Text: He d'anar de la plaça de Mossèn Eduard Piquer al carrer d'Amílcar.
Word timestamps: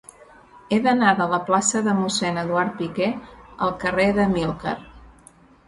He 0.69 0.79
d'anar 0.87 1.11
de 1.19 1.27
la 1.33 1.39
plaça 1.49 1.83
de 1.89 1.95
Mossèn 1.99 2.41
Eduard 2.45 2.75
Piquer 2.81 3.13
al 3.69 3.77
carrer 3.87 4.09
d'Amílcar. 4.19 4.77